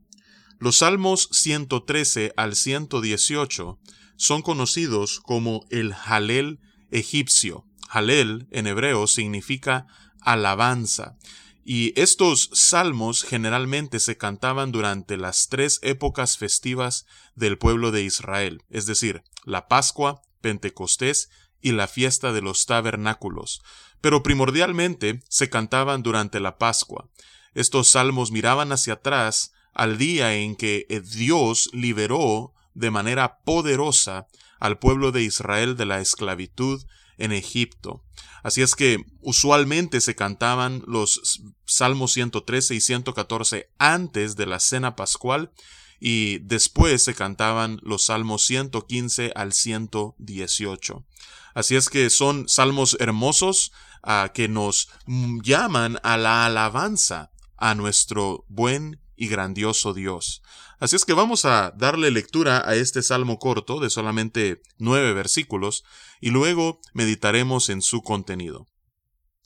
Los 0.59 0.79
Salmos 0.79 1.29
113 1.31 2.33
al 2.35 2.57
118 2.57 3.79
son 4.17 4.41
conocidos 4.41 5.21
como 5.21 5.65
el 5.69 5.93
Halel 5.93 6.59
egipcio. 6.91 7.65
Halel 7.89 8.49
en 8.51 8.67
hebreo 8.67 9.07
significa 9.07 9.87
alabanza. 10.19 11.15
Y 11.63 11.99
estos 11.99 12.49
salmos 12.53 13.23
generalmente 13.23 13.99
se 13.99 14.17
cantaban 14.17 14.71
durante 14.71 15.17
las 15.17 15.47
tres 15.47 15.79
épocas 15.83 16.37
festivas 16.37 17.05
del 17.35 17.57
pueblo 17.57 17.91
de 17.91 18.03
Israel, 18.03 18.63
es 18.69 18.87
decir, 18.87 19.23
la 19.45 19.67
Pascua, 19.67 20.21
Pentecostés 20.41 21.29
y 21.61 21.73
la 21.73 21.87
fiesta 21.87 22.33
de 22.33 22.41
los 22.41 22.65
tabernáculos, 22.65 23.61
pero 24.01 24.23
primordialmente 24.23 25.21
se 25.29 25.49
cantaban 25.49 26.01
durante 26.01 26.39
la 26.39 26.57
Pascua. 26.57 27.09
Estos 27.53 27.89
salmos 27.89 28.31
miraban 28.31 28.71
hacia 28.71 28.93
atrás 28.93 29.53
al 29.73 29.97
día 29.97 30.33
en 30.35 30.55
que 30.55 30.85
Dios 31.13 31.69
liberó 31.73 32.53
de 32.73 32.89
manera 32.89 33.39
poderosa 33.43 34.27
al 34.59 34.79
pueblo 34.79 35.11
de 35.11 35.23
Israel 35.23 35.75
de 35.75 35.85
la 35.85 35.99
esclavitud 36.01 36.83
en 37.23 37.31
Egipto. 37.31 38.03
Así 38.43 38.61
es 38.61 38.75
que 38.75 39.05
usualmente 39.21 40.01
se 40.01 40.15
cantaban 40.15 40.83
los 40.87 41.43
Salmos 41.65 42.13
113 42.13 42.75
y 42.75 42.81
114 42.81 43.69
antes 43.77 44.35
de 44.35 44.45
la 44.45 44.59
cena 44.59 44.95
pascual 44.95 45.51
y 45.99 46.39
después 46.39 47.03
se 47.03 47.13
cantaban 47.13 47.79
los 47.83 48.05
Salmos 48.05 48.43
115 48.45 49.31
al 49.35 49.53
118. 49.53 51.05
Así 51.53 51.75
es 51.75 51.89
que 51.89 52.09
son 52.09 52.47
salmos 52.47 52.97
hermosos 52.99 53.71
ah, 54.03 54.31
que 54.33 54.47
nos 54.47 54.89
llaman 55.43 55.99
a 56.01 56.17
la 56.17 56.45
alabanza 56.45 57.31
a 57.61 57.75
nuestro 57.75 58.43
buen 58.49 58.99
y 59.15 59.27
grandioso 59.27 59.93
Dios. 59.93 60.41
Así 60.79 60.95
es 60.95 61.05
que 61.05 61.13
vamos 61.13 61.45
a 61.45 61.71
darle 61.77 62.09
lectura 62.09 62.63
a 62.67 62.75
este 62.75 63.03
salmo 63.03 63.37
corto 63.37 63.79
de 63.79 63.91
solamente 63.91 64.61
nueve 64.79 65.13
versículos 65.13 65.83
y 66.19 66.31
luego 66.31 66.79
meditaremos 66.93 67.69
en 67.69 67.83
su 67.83 68.01
contenido. 68.01 68.65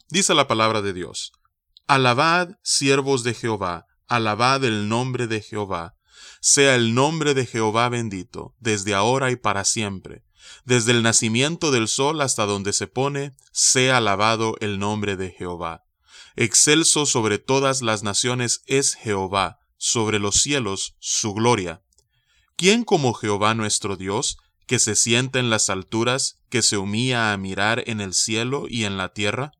Dice 0.10 0.34
la 0.34 0.48
palabra 0.48 0.82
de 0.82 0.94
Dios. 0.94 1.34
Alabad, 1.88 2.52
siervos 2.64 3.24
de 3.24 3.34
Jehová, 3.34 3.86
alabad 4.08 4.64
el 4.64 4.88
nombre 4.88 5.28
de 5.28 5.42
Jehová. 5.42 5.96
Sea 6.40 6.76
el 6.76 6.96
nombre 6.96 7.34
de 7.34 7.46
Jehová 7.46 7.90
bendito, 7.90 8.56
desde 8.60 8.94
ahora 8.94 9.30
y 9.30 9.36
para 9.36 9.66
siempre. 9.66 10.24
Desde 10.64 10.92
el 10.92 11.04
nacimiento 11.04 11.72
del 11.72 11.90
sol 11.90 12.22
hasta 12.22 12.46
donde 12.46 12.72
se 12.72 12.88
pone, 12.88 13.36
sea 13.52 13.98
alabado 13.98 14.56
el 14.62 14.80
nombre 14.80 15.18
de 15.18 15.32
Jehová. 15.32 15.85
Excelso 16.36 17.06
sobre 17.06 17.40
todas 17.40 17.82
las 17.82 18.04
naciones 18.04 18.62
es 18.66 18.96
Jehová, 18.96 19.60
sobre 19.78 20.20
los 20.20 20.36
cielos 20.36 20.96
su 21.00 21.34
gloria. 21.34 21.82
¿Quién 22.56 22.84
como 22.84 23.14
Jehová 23.14 23.54
nuestro 23.54 23.96
Dios, 23.96 24.38
que 24.68 24.80
se 24.80 24.96
sienta 24.96 25.40
en 25.40 25.50
las 25.50 25.70
alturas, 25.70 26.42
que 26.50 26.62
se 26.62 26.78
humilla 26.78 27.32
a 27.32 27.38
mirar 27.38 27.84
en 27.88 28.02
el 28.02 28.14
cielo 28.14 28.66
y 28.68 28.86
en 28.86 28.98
la 28.98 29.14
tierra? 29.14 29.52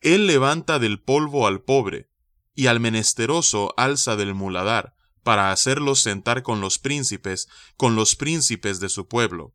Él 0.00 0.26
levanta 0.26 0.78
del 0.78 1.00
polvo 1.00 1.46
al 1.46 1.62
pobre, 1.62 2.10
y 2.54 2.66
al 2.66 2.78
menesteroso 2.78 3.74
alza 3.76 4.16
del 4.16 4.34
muladar, 4.34 4.94
para 5.22 5.50
hacerlos 5.50 6.00
sentar 6.00 6.42
con 6.42 6.60
los 6.60 6.78
príncipes, 6.78 7.48
con 7.76 7.96
los 7.96 8.14
príncipes 8.14 8.78
de 8.78 8.88
su 8.88 9.08
pueblo. 9.08 9.54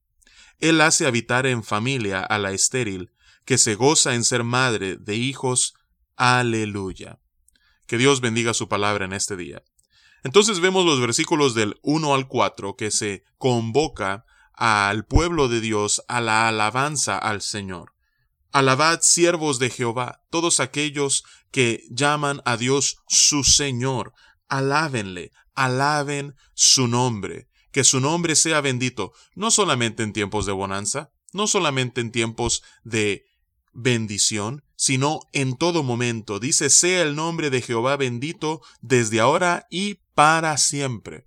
Él 0.59 0.81
hace 0.81 1.05
habitar 1.07 1.45
en 1.45 1.63
familia 1.63 2.21
a 2.21 2.37
la 2.37 2.51
estéril, 2.51 3.11
que 3.45 3.57
se 3.57 3.75
goza 3.75 4.15
en 4.15 4.23
ser 4.23 4.43
madre 4.43 4.97
de 4.97 5.15
hijos. 5.15 5.75
Aleluya. 6.19 7.17
Que 7.87 7.97
Dios 7.97 8.19
bendiga 8.19 8.53
su 8.53 8.67
palabra 8.67 9.05
en 9.05 9.13
este 9.13 9.37
día. 9.37 9.63
Entonces 10.21 10.59
vemos 10.59 10.85
los 10.85 10.99
versículos 10.99 11.55
del 11.55 11.79
1 11.81 12.13
al 12.13 12.27
4 12.27 12.75
que 12.75 12.91
se 12.91 13.23
convoca 13.37 14.25
al 14.51 15.05
pueblo 15.05 15.47
de 15.47 15.61
Dios 15.61 16.03
a 16.09 16.19
la 16.19 16.49
alabanza 16.49 17.17
al 17.17 17.41
Señor. 17.41 17.93
Alabad 18.51 18.99
siervos 19.01 19.59
de 19.59 19.69
Jehová, 19.69 20.25
todos 20.29 20.59
aquellos 20.59 21.23
que 21.51 21.85
llaman 21.89 22.41
a 22.43 22.57
Dios 22.57 22.97
su 23.07 23.45
Señor, 23.45 24.13
alábenle, 24.49 25.31
alaben 25.55 26.35
su 26.53 26.89
nombre 26.89 27.47
que 27.71 27.83
su 27.83 27.99
nombre 27.99 28.35
sea 28.35 28.61
bendito, 28.61 29.13
no 29.35 29.51
solamente 29.51 30.03
en 30.03 30.13
tiempos 30.13 30.45
de 30.45 30.51
bonanza, 30.51 31.11
no 31.33 31.47
solamente 31.47 32.01
en 32.01 32.11
tiempos 32.11 32.63
de 32.83 33.28
bendición, 33.81 34.63
sino 34.75 35.21
en 35.33 35.55
todo 35.55 35.83
momento. 35.83 36.39
Dice, 36.39 36.69
sea 36.69 37.01
el 37.01 37.15
nombre 37.15 37.49
de 37.49 37.61
Jehová 37.61 37.97
bendito 37.97 38.61
desde 38.81 39.19
ahora 39.19 39.67
y 39.69 39.99
para 40.15 40.57
siempre. 40.57 41.25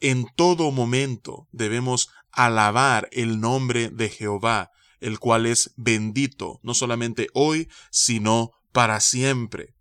En 0.00 0.26
todo 0.34 0.70
momento 0.70 1.48
debemos 1.52 2.10
alabar 2.32 3.08
el 3.12 3.40
nombre 3.40 3.90
de 3.90 4.08
Jehová, 4.08 4.70
el 5.00 5.18
cual 5.18 5.46
es 5.46 5.72
bendito, 5.76 6.60
no 6.62 6.74
solamente 6.74 7.28
hoy, 7.34 7.68
sino 7.90 8.52
para 8.72 9.00
siempre. 9.00 9.74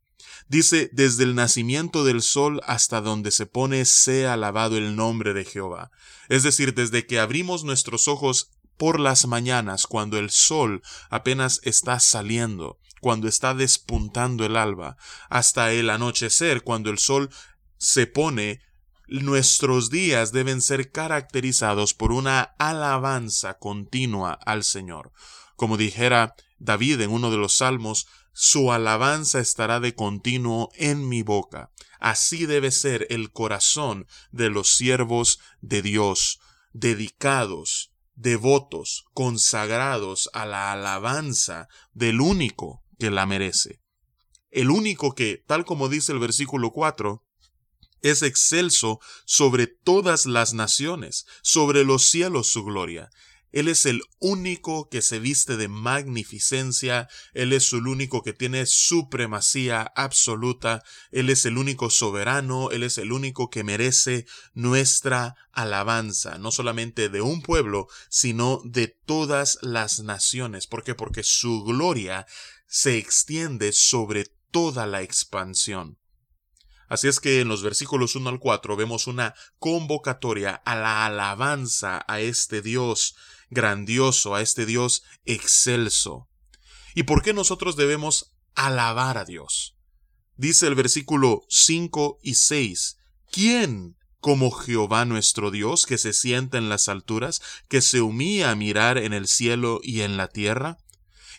Dice, 0.47 0.90
desde 0.94 1.26
el 1.26 1.36
nacimiento 1.36 2.03
del 2.03 2.24
sol 2.24 2.59
hasta 2.66 3.02
donde 3.02 3.30
se 3.31 3.46
pone, 3.46 3.86
sea 3.86 4.34
alabado 4.34 4.78
el 4.78 4.96
nombre 4.96 5.34
de 5.34 5.46
Jehová. 5.46 5.91
Es 6.28 6.41
decir, 6.44 6.74
desde 6.74 7.06
que 7.06 7.20
abrimos 7.20 7.64
nuestros 7.64 8.08
ojos 8.08 8.50
por 8.79 8.97
las 8.97 9.28
mañanas, 9.28 9.85
cuando 9.85 10.17
el 10.17 10.29
sol 10.29 10.81
apenas 11.09 11.59
está 11.63 12.00
saliendo, 12.00 12.79
cuando 13.01 13.28
está 13.28 13.53
despuntando 13.53 14.45
el 14.45 14.56
alba, 14.56 14.95
hasta 15.29 15.73
el 15.73 15.90
anochecer, 15.90 16.63
cuando 16.63 16.90
el 16.90 16.97
sol 16.97 17.29
se 17.78 18.07
pone, 18.07 18.62
nuestros 19.09 19.90
días 19.90 20.31
deben 20.31 20.62
ser 20.62 20.94
caracterizados 20.94 21.94
por 21.94 22.13
una 22.13 22.56
alabanza 22.57 23.56
continua 23.56 24.31
al 24.31 24.63
Señor. 24.63 25.11
Como 25.57 25.75
dijera 25.75 26.35
David 26.57 27.01
en 27.01 27.11
uno 27.11 27.31
de 27.31 27.38
los 27.38 27.57
salmos, 27.57 28.07
su 28.31 28.72
alabanza 28.72 29.41
estará 29.41 29.81
de 29.81 29.94
continuo 29.94 30.69
en 30.75 31.09
mi 31.09 31.22
boca. 31.22 31.69
Así 32.00 32.46
debe 32.46 32.72
ser 32.72 33.07
el 33.09 33.34
corazón 33.34 34.07
de 34.31 34.50
los 34.50 34.69
siervos 34.69 35.41
de 35.59 35.81
Dios, 35.81 36.40
dedicados, 36.72 37.91
devotos, 38.19 39.06
consagrados 39.13 40.30
a 40.34 40.46
la 40.46 40.74
alabanza 40.74 41.68
del 41.94 42.19
único 42.19 42.84
que 43.00 43.09
la 43.09 43.25
merece. 43.25 43.80
El 44.52 44.72
único 44.72 45.16
que, 45.16 45.41
tal 45.47 45.63
como 45.63 45.88
dice 45.88 46.12
el 46.12 46.19
versículo 46.19 46.72
4, 46.72 47.24
es 48.02 48.22
excelso 48.22 49.00
sobre 49.25 49.68
todas 49.68 50.25
las 50.25 50.53
naciones, 50.53 51.25
sobre 51.41 51.85
los 51.85 52.09
cielos 52.09 52.47
su 52.47 52.63
gloria. 52.66 53.09
Él 53.51 53.67
es 53.67 53.85
el 53.85 54.01
único 54.19 54.89
que 54.89 55.01
se 55.01 55.19
viste 55.19 55.57
de 55.57 55.67
magnificencia, 55.67 57.07
Él 57.33 57.53
es 57.53 57.73
el 57.73 57.87
único 57.87 58.22
que 58.22 58.34
tiene 58.34 58.66
supremacía 58.66 59.91
absoluta, 59.96 60.84
Él 61.11 61.29
es 61.29 61.46
el 61.46 61.57
único 61.57 61.90
soberano, 61.90 62.69
Él 62.72 62.84
es 62.84 62.97
el 62.97 63.11
único 63.11 63.49
que 63.49 63.63
merece 63.63 64.25
nuestra 64.53 65.35
alabanza, 65.51 66.37
no 66.37 66.51
solamente 66.51 67.09
de 67.09 67.22
un 67.22 67.41
pueblo, 67.41 67.87
sino 68.09 68.61
de 68.66 68.87
todas 68.87 69.57
las 69.61 70.02
naciones. 70.02 70.67
¿Por 70.67 70.84
qué? 70.84 70.93
Porque 70.93 71.23
su 71.23 71.63
gloria 71.63 72.28
se 72.67 72.97
extiende 72.97 73.72
sobre 73.73 74.25
toda 74.52 74.85
la 74.85 75.02
expansión. 75.02 75.97
Así 76.87 77.07
es 77.07 77.19
que 77.19 77.40
en 77.40 77.47
los 77.47 77.61
versículos 77.61 78.16
1 78.16 78.29
al 78.29 78.40
4 78.40 78.75
vemos 78.75 79.05
una 79.05 79.35
convocatoria 79.59 80.55
a 80.66 80.75
la 80.75 81.05
alabanza 81.05 82.03
a 82.07 82.19
este 82.19 82.63
Dios 82.63 83.16
grandioso, 83.49 84.35
a 84.35 84.41
este 84.41 84.66
Dios 84.66 85.03
excelso. 85.25 86.28
¿Y 86.96 87.03
por 87.03 87.22
qué 87.22 87.34
nosotros 87.34 87.75
debemos 87.75 88.34
alabar 88.55 89.17
a 89.17 89.25
Dios? 89.25 89.75
Dice 90.35 90.67
el 90.67 90.75
versículo 90.75 91.43
5 91.49 92.19
y 92.23 92.35
6, 92.35 92.97
¿quién 93.31 93.97
como 94.19 94.51
Jehová 94.51 95.05
nuestro 95.05 95.51
Dios, 95.51 95.85
que 95.85 95.97
se 95.97 96.13
sienta 96.13 96.57
en 96.57 96.69
las 96.69 96.90
alturas, 96.90 97.41
que 97.67 97.81
se 97.81 98.01
humilla 98.01 98.51
a 98.51 98.55
mirar 98.55 98.97
en 98.97 99.13
el 99.13 99.28
cielo 99.28 99.79
y 99.84 100.02
en 100.02 100.17
la 100.17 100.28
tierra? 100.28 100.78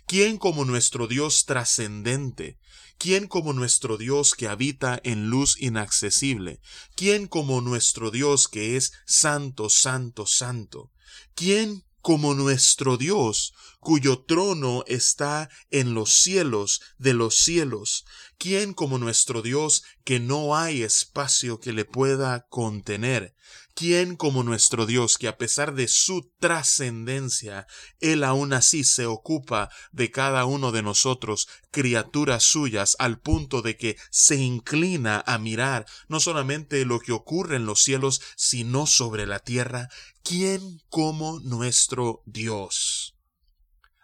¿Quién 0.07 0.39
como 0.39 0.65
nuestro 0.65 1.07
Dios 1.07 1.45
trascendente? 1.45 2.59
¿Quién 2.99 3.29
como 3.29 3.53
nuestro 3.53 3.97
Dios 3.97 4.35
que 4.35 4.49
habita 4.49 5.01
en 5.05 5.31
luz 5.31 5.57
inaccesible? 5.61 6.61
¿Quién 6.97 7.29
como 7.29 7.61
nuestro 7.61 8.11
Dios 8.11 8.49
que 8.49 8.77
es 8.77 8.93
santo, 9.07 9.71
santo, 9.71 10.27
santo? 10.27 10.91
¿Quién 11.35 11.85
como 12.03 12.35
nuestro 12.35 12.97
Dios, 12.97 13.53
cuyo 13.81 14.21
trono 14.21 14.85
está 14.87 15.49
en 15.71 15.95
los 15.95 16.13
cielos 16.13 16.81
de 16.99 17.15
los 17.15 17.35
cielos. 17.35 18.05
¿Quién 18.39 18.75
como 18.75 18.99
nuestro 18.99 19.43
Dios 19.43 19.83
que 20.05 20.21
no 20.21 20.57
hay 20.57 20.83
espacio 20.83 21.59
que 21.61 21.73
le 21.73 21.85
pueda 21.85 22.47
contener? 22.49 23.35
¿Quién 23.75 24.17
como 24.17 24.43
nuestro 24.43 24.85
Dios 24.85 25.17
que 25.17 25.29
a 25.29 25.39
pesar 25.39 25.75
de 25.75 25.89
su 25.89 26.31
trascendencia, 26.39 27.67
Él 28.01 28.25
aún 28.25 28.53
así 28.53 28.85
se 28.85 29.07
ocupa 29.07 29.71
de 29.93 30.11
cada 30.11 30.45
uno 30.45 30.71
de 30.73 30.83
nosotros, 30.83 31.49
criaturas 31.71 32.43
suyas, 32.43 32.97
al 32.99 33.21
punto 33.21 33.63
de 33.63 33.77
que 33.79 33.97
se 34.11 34.37
inclina 34.37 35.23
a 35.27 35.39
mirar 35.39 35.87
no 36.09 36.21
solamente 36.21 36.85
lo 36.85 37.01
que 37.01 37.13
ocurre 37.13 37.57
en 37.57 37.65
los 37.65 37.83
cielos, 37.83 38.21
sino 38.37 38.87
sobre 38.87 39.27
la 39.27 39.39
tierra? 39.39 39.89
¿Quién 40.23 40.83
como 40.91 41.41
nuestro 41.41 42.23
Dios? 42.27 43.15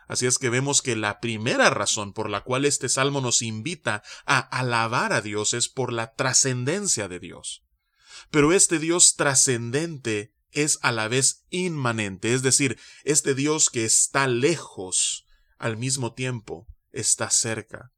Así 0.07 0.27
es 0.27 0.39
que 0.39 0.51
vemos 0.51 0.83
que 0.83 0.97
la 0.97 1.21
primera 1.21 1.71
razón 1.71 2.13
por 2.13 2.31
la 2.31 2.43
cual 2.43 2.65
este 2.65 2.89
salmo 2.89 3.21
nos 3.21 3.43
invita 3.43 4.03
a 4.25 4.39
alabar 4.39 5.13
a 5.13 5.21
Dios 5.21 5.55
es 5.55 5.69
por 5.69 5.93
la 5.93 6.15
trascendencia 6.15 7.09
de 7.09 7.19
Dios. 7.19 7.65
Pero 8.31 8.53
este 8.53 8.79
Dios 8.79 9.17
trascendente 9.17 10.33
es 10.53 10.79
a 10.83 10.93
la 10.93 11.09
vez 11.09 11.45
inmanente, 11.51 12.33
es 12.33 12.43
decir, 12.43 12.79
este 13.05 13.35
Dios 13.35 13.69
que 13.69 13.85
está 13.85 14.27
lejos, 14.27 15.27
al 15.59 15.77
mismo 15.77 16.15
tiempo 16.15 16.67
está 16.93 17.31
cerca. 17.31 17.93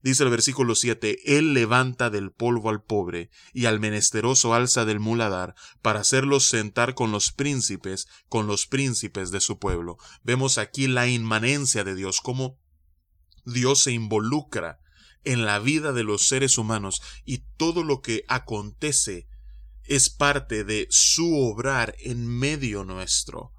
Dice 0.00 0.22
el 0.22 0.30
versículo 0.30 0.76
7, 0.76 1.38
Él 1.38 1.54
levanta 1.54 2.08
del 2.08 2.30
polvo 2.30 2.70
al 2.70 2.82
pobre, 2.82 3.30
y 3.52 3.66
al 3.66 3.80
menesteroso 3.80 4.54
alza 4.54 4.84
del 4.84 5.00
muladar, 5.00 5.56
para 5.82 6.00
hacerlos 6.00 6.44
sentar 6.48 6.94
con 6.94 7.10
los 7.10 7.32
príncipes, 7.32 8.06
con 8.28 8.46
los 8.46 8.66
príncipes 8.66 9.32
de 9.32 9.40
su 9.40 9.58
pueblo. 9.58 9.98
Vemos 10.22 10.56
aquí 10.58 10.86
la 10.86 11.08
inmanencia 11.08 11.82
de 11.82 11.96
Dios, 11.96 12.20
cómo 12.20 12.60
Dios 13.44 13.82
se 13.82 13.92
involucra 13.92 14.78
en 15.24 15.44
la 15.44 15.58
vida 15.58 15.92
de 15.92 16.04
los 16.04 16.28
seres 16.28 16.58
humanos, 16.58 17.02
y 17.24 17.38
todo 17.56 17.82
lo 17.82 18.00
que 18.00 18.24
acontece 18.28 19.26
es 19.82 20.10
parte 20.10 20.62
de 20.62 20.86
su 20.90 21.38
obrar 21.40 21.96
en 21.98 22.26
medio 22.26 22.84
nuestro. 22.84 23.52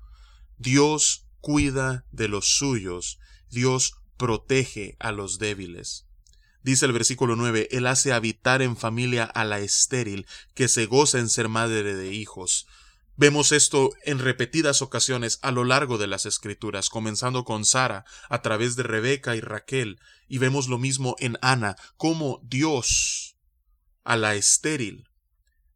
Dios 0.58 1.28
cuida 1.42 2.06
de 2.12 2.30
los 2.30 2.48
suyos, 2.58 3.20
Dios 3.50 3.96
protege 4.16 4.96
a 5.00 5.12
los 5.12 5.40
débiles. 5.40 6.09
Dice 6.70 6.86
el 6.86 6.94
versículo 6.94 7.36
9, 7.36 7.70
Él 7.72 7.88
hace 7.88 8.14
habitar 8.14 8.62
en 8.62 8.78
familia 8.78 9.24
a 9.24 9.44
la 9.44 9.58
estéril, 9.58 10.28
que 10.54 10.68
se 10.68 10.86
goza 10.86 11.18
en 11.18 11.28
ser 11.28 11.50
madre 11.50 11.96
de 11.96 12.14
hijos. 12.14 12.68
Vemos 13.16 13.52
esto 13.52 13.90
en 14.04 14.20
repetidas 14.20 14.84
ocasiones 14.84 15.40
a 15.42 15.50
lo 15.50 15.64
largo 15.64 15.98
de 15.98 16.06
las 16.06 16.28
escrituras, 16.28 16.90
comenzando 16.90 17.44
con 17.44 17.66
Sara, 17.66 18.06
a 18.30 18.44
través 18.44 18.76
de 18.76 18.84
Rebeca 18.84 19.36
y 19.36 19.42
Raquel, 19.42 20.00
y 20.28 20.38
vemos 20.38 20.68
lo 20.68 20.78
mismo 20.78 21.16
en 21.18 21.40
Ana, 21.42 21.76
como 21.98 22.40
Dios 22.44 23.36
a 24.04 24.16
la 24.16 24.36
estéril 24.36 25.10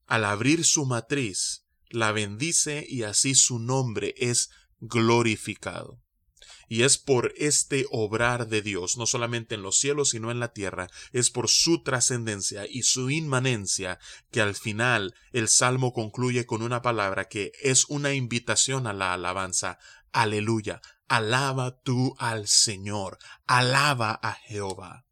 al 0.06 0.26
abrir 0.26 0.64
su 0.64 0.86
matriz, 0.86 1.66
la 1.90 2.12
bendice 2.12 2.86
y 2.88 3.02
así 3.02 3.34
su 3.34 3.58
nombre 3.58 4.14
es 4.16 4.52
glorificado. 4.80 6.03
Y 6.68 6.84
es 6.84 6.98
por 6.98 7.34
este 7.38 7.86
obrar 7.92 8.48
de 8.48 8.62
Dios, 8.62 8.98
no 8.98 9.06
solamente 9.06 9.56
en 9.56 9.62
los 9.62 9.78
cielos, 9.78 10.10
sino 10.10 10.32
en 10.32 10.40
la 10.40 10.54
tierra, 10.54 10.90
es 11.12 11.30
por 11.30 11.50
su 11.50 11.84
trascendencia 11.84 12.66
y 12.70 12.84
su 12.84 13.10
inmanencia 13.10 14.00
que 14.32 14.42
al 14.42 14.56
final 14.56 15.14
el 15.32 15.48
Salmo 15.48 15.94
concluye 15.94 16.46
con 16.46 16.62
una 16.62 16.82
palabra 16.82 17.28
que 17.28 17.52
es 17.62 17.86
una 17.86 18.14
invitación 18.14 18.88
a 18.88 18.94
la 18.94 19.14
alabanza. 19.14 19.80
Aleluya. 20.12 20.82
Alaba 21.08 21.80
tú 21.82 22.16
al 22.18 22.48
Señor. 22.48 23.18
Alaba 23.46 24.20
a 24.22 24.34
Jehová. 24.34 25.06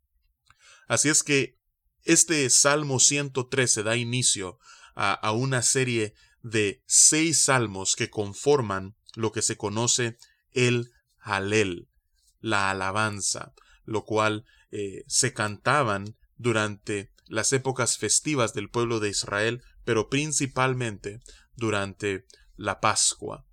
Así 0.88 1.09
es 1.09 1.24
que 1.24 1.59
este 2.03 2.50
Salmo 2.50 3.00
113 3.00 3.83
da 3.83 3.95
inicio 3.95 4.59
a, 4.95 5.31
una 5.31 5.62
serie 5.62 6.13
de 6.42 6.83
seis 6.86 7.45
salmos 7.45 7.95
que 7.95 8.09
conforman 8.09 8.95
lo 9.15 9.31
que 9.31 9.42
se 9.42 9.57
conoce 9.57 10.18
el 10.51 10.92
Halel, 11.21 11.88
la 12.39 12.69
alabanza, 12.69 13.53
lo 13.85 14.06
cual 14.06 14.45
eh, 14.71 15.03
se 15.07 15.33
cantaban 15.33 16.15
durante 16.38 17.12
las 17.27 17.53
épocas 17.53 17.97
festivas 17.97 18.53
del 18.53 18.69
pueblo 18.69 19.00
de 19.00 19.09
Israel, 19.09 19.63
pero 19.85 20.09
principalmente 20.09 21.21
durante 21.56 22.25
la 22.57 22.79
Pascua. 22.79 23.45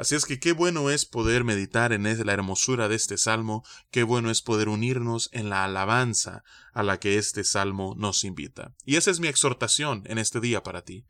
Así 0.00 0.14
es 0.14 0.24
que 0.24 0.40
qué 0.40 0.52
bueno 0.52 0.88
es 0.88 1.04
poder 1.04 1.44
meditar 1.44 1.92
en 1.92 2.04
la 2.04 2.32
hermosura 2.32 2.88
de 2.88 2.94
este 2.94 3.18
salmo, 3.18 3.62
qué 3.90 4.02
bueno 4.02 4.30
es 4.30 4.40
poder 4.40 4.70
unirnos 4.70 5.28
en 5.32 5.50
la 5.50 5.62
alabanza 5.62 6.42
a 6.72 6.82
la 6.82 6.98
que 6.98 7.18
este 7.18 7.44
salmo 7.44 7.94
nos 7.98 8.24
invita. 8.24 8.74
Y 8.86 8.96
esa 8.96 9.10
es 9.10 9.20
mi 9.20 9.28
exhortación 9.28 10.02
en 10.06 10.16
este 10.16 10.40
día 10.40 10.62
para 10.62 10.82
ti, 10.82 11.04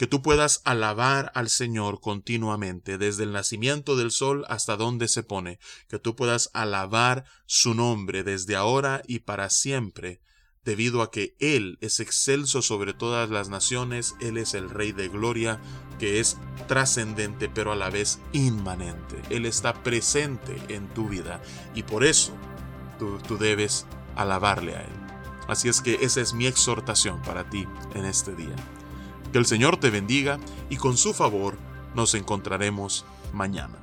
que 0.00 0.06
tú 0.06 0.22
puedas 0.22 0.62
alabar 0.64 1.30
al 1.34 1.50
Señor 1.50 2.00
continuamente, 2.00 2.96
desde 2.96 3.24
el 3.24 3.32
nacimiento 3.32 3.96
del 3.96 4.10
sol 4.10 4.46
hasta 4.48 4.78
donde 4.78 5.08
se 5.08 5.22
pone, 5.22 5.58
que 5.90 5.98
tú 5.98 6.16
puedas 6.16 6.48
alabar 6.54 7.26
su 7.44 7.74
nombre 7.74 8.24
desde 8.24 8.56
ahora 8.56 9.02
y 9.06 9.18
para 9.18 9.50
siempre, 9.50 10.22
debido 10.64 11.02
a 11.02 11.10
que 11.10 11.36
Él 11.38 11.76
es 11.82 12.00
excelso 12.00 12.62
sobre 12.62 12.94
todas 12.94 13.28
las 13.28 13.50
naciones, 13.50 14.14
Él 14.22 14.38
es 14.38 14.54
el 14.54 14.70
Rey 14.70 14.92
de 14.92 15.08
Gloria, 15.08 15.60
que 15.98 16.18
es 16.18 16.38
trascendente 16.66 17.50
pero 17.50 17.70
a 17.70 17.76
la 17.76 17.90
vez 17.90 18.20
inmanente. 18.32 19.20
Él 19.28 19.44
está 19.44 19.82
presente 19.82 20.56
en 20.68 20.88
tu 20.94 21.10
vida 21.10 21.42
y 21.74 21.82
por 21.82 22.04
eso 22.04 22.32
tú, 22.98 23.18
tú 23.28 23.36
debes 23.36 23.84
alabarle 24.16 24.76
a 24.76 24.80
Él. 24.80 24.96
Así 25.46 25.68
es 25.68 25.82
que 25.82 25.98
esa 26.00 26.22
es 26.22 26.32
mi 26.32 26.46
exhortación 26.46 27.20
para 27.20 27.50
ti 27.50 27.66
en 27.94 28.06
este 28.06 28.34
día. 28.34 28.56
Que 29.32 29.38
el 29.38 29.46
Señor 29.46 29.76
te 29.76 29.90
bendiga 29.90 30.38
y 30.68 30.76
con 30.76 30.96
su 30.96 31.12
favor 31.14 31.56
nos 31.94 32.14
encontraremos 32.14 33.04
mañana. 33.32 33.78